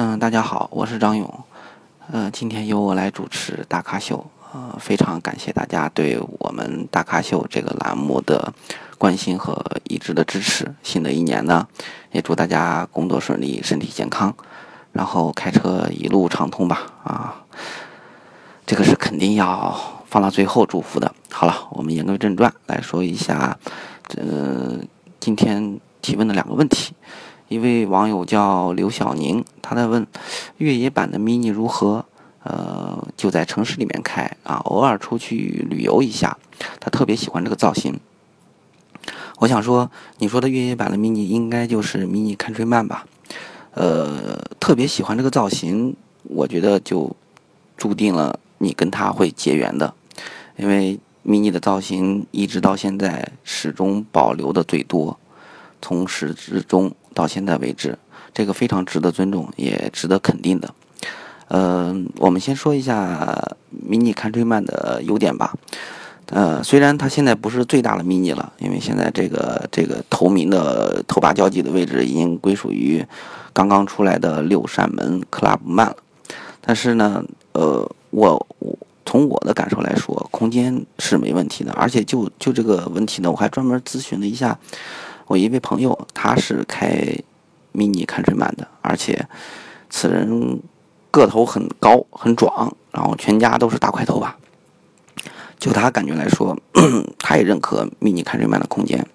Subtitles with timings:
[0.00, 1.44] 嗯，大家好，我是张勇。
[2.12, 4.24] 呃，今天由我来主持大咖秀。
[4.52, 8.54] 呃，非常感谢大家对我们大咖秀这个栏目的
[8.96, 10.72] 关心和一直的支持。
[10.84, 11.66] 新的一年呢，
[12.12, 14.32] 也祝大家工作顺利，身体健康，
[14.92, 16.92] 然后开车一路畅通吧。
[17.02, 17.42] 啊，
[18.64, 19.76] 这个是肯定要
[20.06, 21.12] 放到最后祝福的。
[21.28, 23.58] 好了，我们言归正传，来说一下，
[24.16, 24.78] 呃，
[25.18, 26.94] 今天提问的两个问题。
[27.48, 30.06] 一位网友叫刘小宁，他在问
[30.58, 32.04] 越野版的 mini 如何？
[32.44, 36.38] 呃，就在城市里面开啊，偶尔出去旅游一下。
[36.78, 37.98] 他特别喜欢这个造型。
[39.38, 43.06] 我想说，你说的越野版的 mini 应该就是 mini Countryman 吧？
[43.72, 47.14] 呃，特别喜欢这个造型，我觉得就
[47.76, 49.92] 注定了你跟他会结缘的，
[50.56, 55.18] 因为 mini 的造型一直到现在始终保留的最多，
[55.80, 56.92] 从始至终。
[57.18, 57.98] 到现在为止，
[58.32, 60.72] 这个非常值得尊重，也值得肯定的。
[61.48, 63.56] 呃，我们先说一下
[63.90, 65.52] Mini Countryman 的优点吧。
[66.26, 73.04] 呃，虽然它现在不是最大的 Mini 了，因为现在这个这个头名的头把交椅的位置已经归属于
[73.52, 75.96] 刚刚出来的六扇门 Clubman 了。
[76.60, 84.56] 但是呢，呃，我我从我的感受来说，空间是没问题的，而且就就这个问题呢，我还专门咨询了一下。
[85.28, 87.14] 我一位朋友，他是开
[87.74, 89.28] Mini Countryman 的，而且
[89.90, 90.58] 此人
[91.10, 94.38] 个头很高很壮，然后全家都是大块头吧。
[95.58, 96.56] 就他感觉来说，
[97.18, 99.06] 他也认可 Mini Countryman 的空间。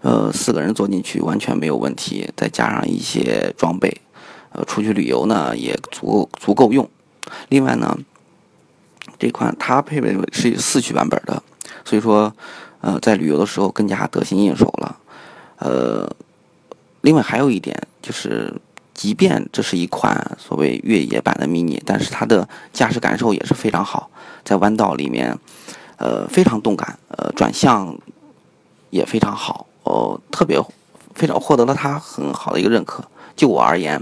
[0.00, 4.00] 呃，四个人坐进去完全没有问题，再加上一些装备，
[4.52, 6.88] 呃，出去旅游呢也足够足够用。
[7.50, 7.98] 另外呢，
[9.18, 11.42] 这款它配备是四驱版本的，
[11.84, 12.34] 所以说。
[12.84, 14.98] 呃，在旅游的时候更加得心应手了。
[15.56, 16.14] 呃，
[17.00, 18.52] 另外还有一点就是，
[18.92, 24.10] 即便这是一款所谓越野版的 mini，但是它的驾驶感受也是非常好，
[24.44, 25.34] 在弯道里面，
[25.96, 27.96] 呃，非常动感，呃，转向
[28.90, 30.60] 也非常好，哦，特别
[31.14, 33.02] 非常获得了它很好的一个认可。
[33.34, 33.98] 就我而言，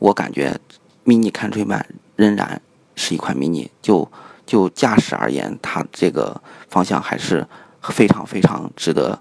[0.00, 0.58] 我感觉
[1.04, 1.84] mini Countryman
[2.16, 2.60] 仍然
[2.96, 4.10] 是一款 mini，就
[4.44, 7.46] 就驾驶而言，它这个方向还是。
[7.92, 9.18] 非常非常值得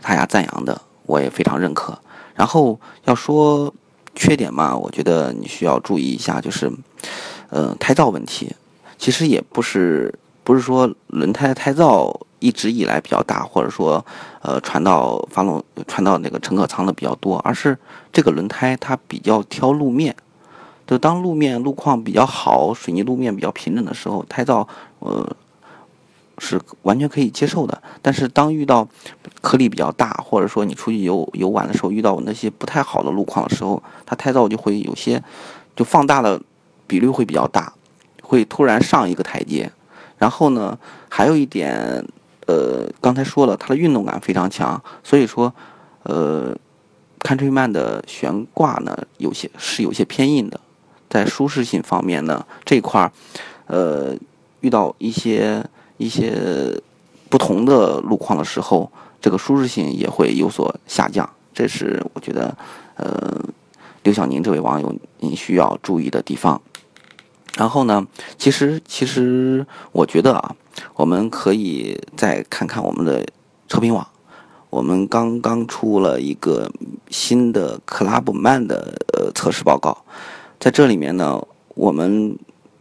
[0.00, 1.98] 大家赞扬的，我也非常认可。
[2.34, 3.72] 然后要说
[4.14, 6.70] 缺点嘛，我觉得你需要注意一下，就是
[7.50, 8.54] 呃胎噪问题。
[8.98, 14.04] 其实也不是不是说轮胎胎噪一直以来比较大，或者说
[14.42, 17.76] 呃传到发动传到那个乘客舱的比较多，而是
[18.12, 20.14] 这个轮胎它比较挑路面。
[20.86, 24.66] 就当路面路况比较好，水泥路面比较平整的时候，胎噪
[25.00, 25.36] 呃。
[26.42, 28.88] 是完全可以接受的，但是当遇到
[29.42, 35.22] 颗粒比较大，或者说你出去游游玩的时候遇到那些不太好的路况的时候，它胎噪就会有些
[35.76, 36.40] 就放大的
[36.86, 37.74] 比率会比较大，
[38.22, 39.70] 会突然上一个台阶。
[40.16, 40.78] 然后呢，
[41.10, 42.02] 还有一点，
[42.46, 45.52] 呃，刚才说了，它的运动感非常强，所以说，
[46.04, 46.56] 呃
[47.20, 50.58] ，Countryman 的悬挂呢有些是有些偏硬的，
[51.10, 53.12] 在舒适性方面呢这块儿，
[53.66, 54.16] 呃，
[54.60, 55.62] 遇到一些。
[56.00, 56.80] 一些
[57.28, 58.90] 不同的路况的时候，
[59.20, 62.56] 这个舒适性也会有所下降，这是我觉得，
[62.96, 63.38] 呃，
[64.02, 66.58] 刘小宁这位网友您需要注意的地方。
[67.58, 68.06] 然后呢，
[68.38, 70.56] 其实其实我觉得啊，
[70.94, 73.22] 我们可以再看看我们的
[73.68, 74.08] 车评网，
[74.70, 76.72] 我们刚刚出了一个
[77.10, 79.98] 新的 Clubman 的呃测试报告，
[80.58, 82.38] 在这里面呢，我们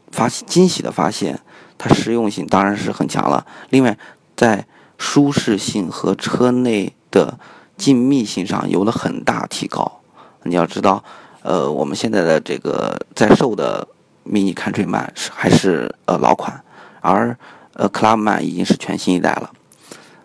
[0.10, 1.42] 发现惊喜的发现。
[1.80, 3.98] 它实用性当然是很强了，另外
[4.36, 4.68] 在
[4.98, 7.40] 舒适性和车内的
[7.78, 10.02] 静谧性上有了很大提高。
[10.44, 11.02] 你要知道，
[11.42, 13.88] 呃，我们现在的这个在售的
[14.26, 16.62] Mini Countryman 是还是呃老款，
[17.00, 17.38] 而
[17.74, 19.50] 呃 Clubman 已经是全新一代了。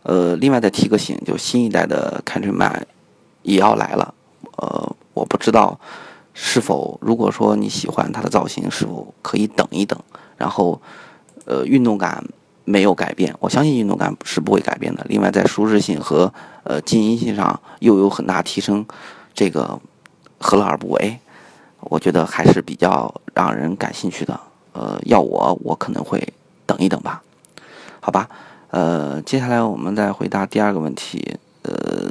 [0.03, 2.83] 呃，另外再提个醒，就新一代的 Countryman
[3.43, 4.13] 也要来了。
[4.57, 5.79] 呃，我不知道
[6.33, 9.97] 是否如果说你喜欢它的造型，是否可以等一等，
[10.37, 10.83] 然后。
[11.45, 12.25] 呃，运动感
[12.65, 15.05] 没有改变，我相信运动感是不会改变的。
[15.09, 16.33] 另外，在舒适性和
[16.63, 18.85] 呃静音性上又有很大提升，
[19.35, 19.79] 这个
[20.39, 21.19] 何乐而不为？
[21.81, 24.41] 我觉得还是比较让人感兴趣的。
[24.73, 26.33] 呃，要我，我可能会
[26.65, 27.23] 等一等吧。
[28.01, 28.29] 好吧，
[28.71, 31.37] 呃，接下来我们再回答第二个问题。
[31.63, 32.11] 呃，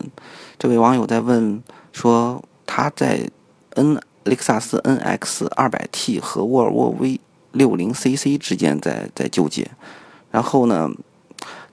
[0.59, 3.27] 这位网友在问说，他在
[3.71, 7.19] N 雷克萨斯 NX 200T 和沃尔沃 V。
[7.53, 9.67] 六零 CC 之间在在纠结，
[10.29, 10.89] 然后呢，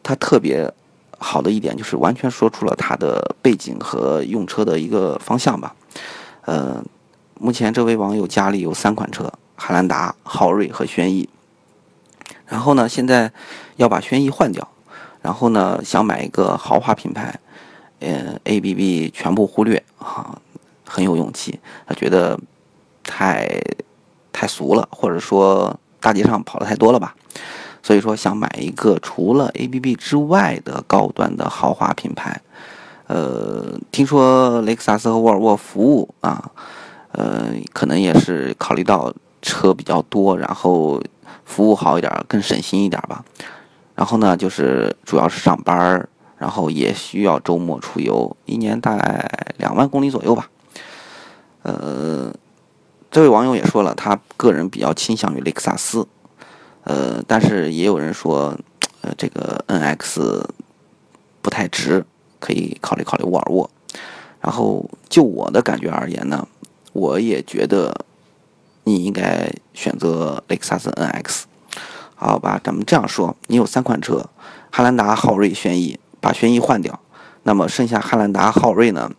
[0.03, 0.73] 他特别
[1.19, 5.75] 好的一点就是完全说出了他的背景和用车的一个方向吧。
[6.47, 6.83] 呃，
[7.39, 11.29] 目前这位网友家里有三款车：汉兰达、昊锐和轩逸。
[12.47, 13.33] 然后呢，现在
[13.77, 14.67] 要把轩逸换掉，
[15.23, 17.39] 然后呢，想买一个豪华品牌，
[18.01, 20.37] 呃，ABB 全部忽略啊，
[20.85, 21.61] 很有勇气。
[21.87, 22.39] 他觉得
[23.05, 23.47] 太
[24.41, 27.15] 太俗了，或者说大街上跑的太多了吧，
[27.83, 32.41] 所以说想买一个除了 ABB 之外的高端的豪华品牌。
[33.07, 36.51] 呃，听说雷克萨斯和沃尔沃服务啊，
[37.13, 41.03] 呃，可能也是考虑到车比较多，然后
[41.45, 43.23] 服务好一点，更省心一点吧。
[43.95, 46.09] 然后呢，就是主要是上班
[46.39, 49.29] 然后也需要周末出游，一年大概
[49.59, 50.49] 两万公里左右吧。
[51.63, 52.33] 呃，
[53.11, 56.07] 这位网友也说了，他个人比较倾向于雷克萨斯，
[56.85, 58.57] 呃，但是也有人说，
[59.03, 60.45] 呃，这个 NX
[61.43, 62.05] 不太值。
[62.43, 63.69] 可以考虑考虑沃尔沃，
[64.41, 66.49] 然后就我的感觉而言呢，
[66.95, 67.95] 我也觉得
[68.85, 71.43] 你应该选择雷克萨斯 NX。
[72.15, 74.31] 好吧，咱们这样说，你有三款车，
[74.71, 76.99] 汉兰达、昊锐、轩逸，把轩逸换掉，
[77.43, 79.13] 那么剩下汉兰达、昊锐呢，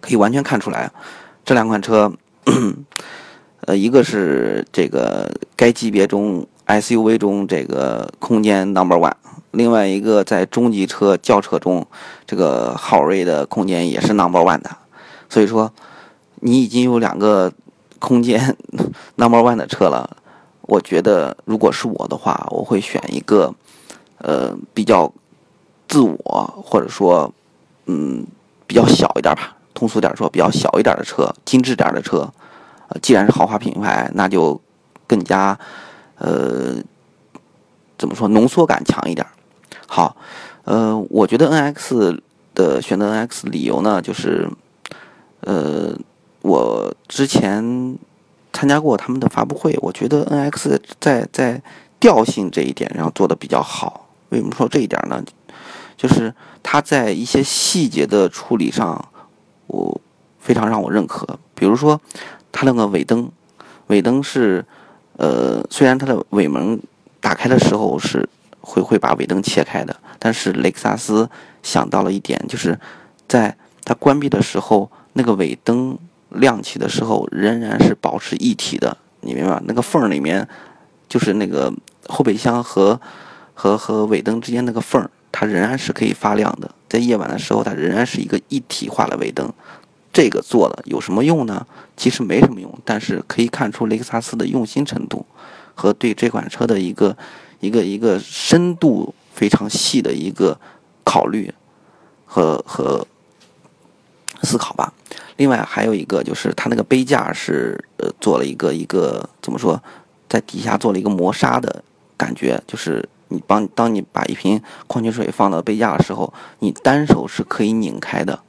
[0.00, 0.90] 可以完全看出来，
[1.44, 2.12] 这两款车，
[3.66, 9.14] 呃，一个是这个该级别中 SUV 中这个空间 Number One。
[9.52, 11.86] 另外一个在中级车轿车中，
[12.26, 14.70] 这个昊锐的空间也是 number one 的，
[15.30, 15.72] 所以说
[16.40, 17.50] 你已经有两个
[17.98, 18.54] 空间
[19.16, 20.18] number one 的车了。
[20.60, 23.52] 我觉得如果是我的话，我会选一个
[24.18, 25.10] 呃比较
[25.88, 27.32] 自我或者说
[27.86, 28.26] 嗯
[28.66, 32.28] 比较小一点吧，通俗点说比较小一点的车，精致点的车。
[32.88, 34.60] 呃，既然是豪华品牌，那就
[35.06, 35.56] 更加
[36.16, 36.74] 呃
[37.96, 39.24] 怎么说浓缩感强一点。
[39.86, 40.16] 好，
[40.64, 42.20] 呃，我觉得 N X
[42.56, 44.50] 的选择 N X 理由呢，就是，
[45.42, 45.96] 呃，
[46.42, 47.96] 我之前
[48.52, 51.62] 参加过他们的发布会，我觉得 N X 在在
[52.00, 54.08] 调性这一点上做的比较好。
[54.30, 55.22] 为什么说这一点呢？
[55.96, 56.34] 就是
[56.64, 59.08] 它在一些细节的处理上，
[59.68, 60.00] 我
[60.40, 61.38] 非常让我认可。
[61.54, 62.00] 比如说，
[62.50, 63.30] 它那个尾灯，
[63.86, 64.64] 尾灯是，
[65.16, 66.78] 呃，虽然它的尾门
[67.20, 68.28] 打开的时候是。
[68.60, 71.26] 会会把尾灯切开的，但是雷克萨斯
[71.62, 72.78] 想到了一点，就是
[73.26, 75.96] 在它关闭的时候，那个尾灯
[76.30, 79.62] 亮起的时候仍然是保持一体的，你明白吗？
[79.64, 80.46] 那个缝里面
[81.08, 81.72] 就是那个
[82.08, 83.00] 后备箱和
[83.54, 86.70] 和和尾灯之间那个缝，它仍然是可以发亮的。
[86.88, 89.52] 在夜晚的时候，它仍然是一个一体化的尾灯。
[90.12, 91.66] 这个做了有什么用呢？
[91.96, 95.24] 其实没什么用，但是可以看出雷克萨斯的用心程度
[95.74, 97.16] 和对这款车的一个。
[97.60, 100.56] 一个一个深度非常细的一个
[101.02, 101.52] 考虑
[102.24, 103.04] 和和
[104.44, 104.92] 思考吧。
[105.38, 109.82] 另外还有一个就是它那个杯架是呃做了一个一个怎么说，
[110.28, 111.82] 在底下做了一个磨砂的
[112.16, 118.40] 感觉，就是你帮当你把一瓶矿泉水放到杯架的时候，你单手是可以拧开的，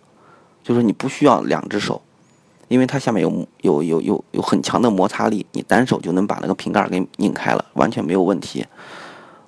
[0.64, 2.02] 就是你不需要两只手。
[2.68, 8.64] 因为它下面有有有有有很强的摩擦力，你单手就能把那个瓶盖给拧开了，完全没有问题。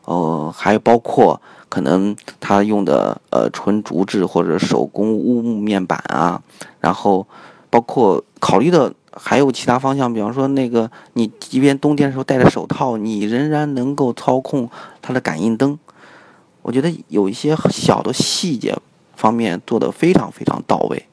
[0.05, 1.39] 呃，还包括
[1.69, 6.41] 可能它用的呃纯竹制或者手工乌木面板啊，
[6.79, 7.27] 然后
[7.69, 14.69] 包括考虑的还有其他方向，比方说那个你即便冬天的时候戴着手套，你仍然能够操控
[15.01, 15.77] 它的感应灯。
[16.61, 18.77] 我觉得有一些小的细节
[19.15, 21.05] 方面做得非常非常到位。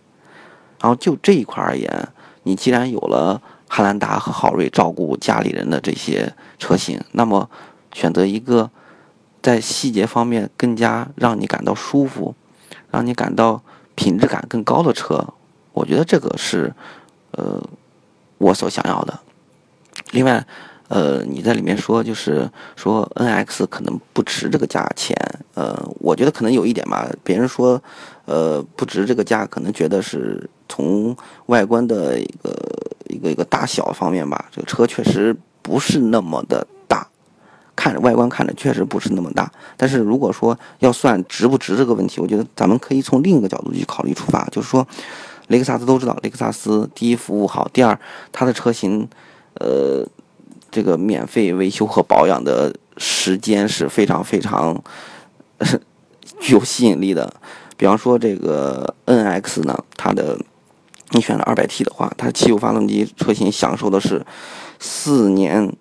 [0.81, 2.09] 然后就这一块而言，
[2.45, 7.51] 你既然有了汉兰达和昊锐照顾家里人的这些车型，那么
[7.93, 8.71] 选择一个
[9.43, 12.35] 在细节方面更加让你感到舒服、
[12.91, 13.61] 让你感到
[13.97, 15.27] 品质感更高的车，
[15.73, 16.73] 我觉得这个是
[17.33, 17.61] 呃
[18.39, 19.21] 我所想要的。
[20.13, 20.47] 另外，
[20.89, 25.15] 呃，你在里面说就是说 N X 可能不值这个价钱，
[25.55, 27.09] 呃，我觉得可能有一点吧。
[27.23, 27.83] 别人说
[28.25, 30.49] 呃不值这个价，可能觉得是。
[30.71, 31.17] 从
[31.47, 32.55] 外观的一个
[33.09, 37.09] 一个一个大小方面吧，这个车确实不是那么的大，
[37.75, 39.51] 看着外观看着确实不是那么大。
[39.79, 44.87] 但是如果说要算值不值这个问题，我觉得咱们可以从另一个角度去考虑出发，就是说，
[45.49, 47.99] 雷克萨斯都知道，雷克萨斯第一服务好，第二
[48.33, 49.09] 它的车型，
[49.55, 50.07] 呃，
[50.71, 54.83] 这个免费维修和保养的时间是非常非常
[56.41, 57.33] 具有吸引力的。
[57.77, 60.39] 比方说这个 NX 呢，它的
[61.11, 64.25] 你选了二百 T 的话，它汽油发动机车型享受的是
[64.79, 65.73] 四年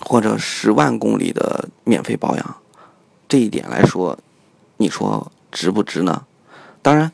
[0.00, 2.56] 或者十万公里的免费保养，
[3.26, 4.16] 这一点来说，
[4.76, 6.24] 你说值不值呢？
[6.82, 7.10] 当然，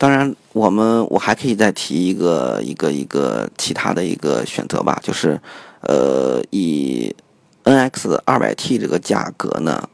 [0.00, 5.38] 当然，我们我还可以再提一个一个一个其他的一个选择吧，就是
[5.82, 7.14] 呃，以
[7.64, 9.86] NX 二百 T 这个价格呢，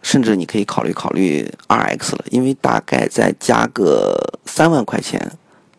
[0.00, 5.32] 甚至你可以考虑考虑 RX 了，因为大概再加个三万块钱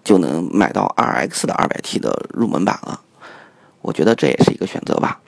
[0.03, 2.99] 就能买到 RX 的二百 T 的入门版了。
[3.81, 5.21] 我觉得这也是一个选择吧。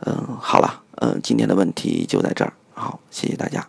[0.00, 3.64] 嗯，好了，嗯，今天的问题就在这儿，好，谢谢大家。